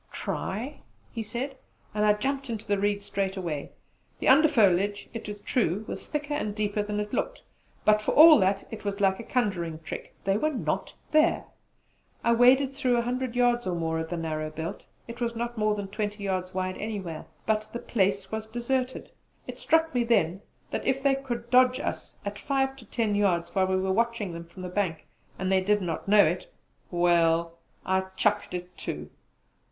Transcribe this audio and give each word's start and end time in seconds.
"Try!" 0.11 0.79
he 1.11 1.21
said, 1.21 1.59
and 1.93 2.03
I 2.03 2.13
jumped 2.13 2.49
into 2.49 2.65
the 2.65 2.79
reeds 2.79 3.05
straight 3.05 3.37
away. 3.37 3.71
The 4.17 4.29
under 4.29 4.47
foliage, 4.47 5.07
it 5.13 5.29
is 5.29 5.39
true, 5.41 5.85
was 5.87 6.07
thicker 6.07 6.33
and 6.33 6.55
deeper 6.55 6.81
that 6.81 6.91
it 6.91 6.97
had 6.97 7.13
looked; 7.13 7.43
but 7.85 8.01
for 8.01 8.11
all 8.13 8.39
that 8.39 8.67
it 8.71 8.83
was 8.83 8.99
like 8.99 9.19
a 9.19 9.23
conjuring 9.23 9.77
trick 9.83 10.15
they 10.23 10.37
were 10.37 10.49
not 10.49 10.91
there! 11.11 11.45
I 12.23 12.33
waded 12.33 12.73
through 12.73 12.97
a 12.97 13.03
hundred 13.03 13.35
yards 13.35 13.67
or 13.67 13.75
more 13.75 13.99
of 13.99 14.09
the 14.09 14.17
narrow 14.17 14.49
belt 14.49 14.81
it 15.07 15.21
was 15.21 15.35
not 15.35 15.55
more 15.55 15.75
than 15.75 15.87
twenty 15.87 16.23
yards 16.23 16.51
wide 16.51 16.79
anywhere 16.79 17.27
but 17.45 17.67
the 17.71 17.77
place 17.77 18.31
was 18.31 18.47
deserted. 18.47 19.11
It 19.45 19.59
struck 19.59 19.93
me 19.93 20.03
then 20.03 20.41
that 20.71 20.83
if 20.83 21.03
they 21.03 21.13
could 21.13 21.51
dodge 21.51 21.79
us 21.79 22.15
at 22.25 22.39
five 22.39 22.75
to 22.77 22.85
ten 22.85 23.13
yards 23.13 23.53
while 23.53 23.67
we 23.67 23.75
were 23.77 23.93
watching 23.93 24.43
from 24.45 24.63
the 24.63 24.69
bank 24.69 25.05
and 25.37 25.51
they 25.51 25.61
did 25.61 25.79
not 25.79 26.07
know 26.07 26.25
it 26.25 26.51
Well, 26.89 27.59
I 27.85 28.05
'chucked 28.17 28.55
it' 28.55 28.75
too. 28.75 29.11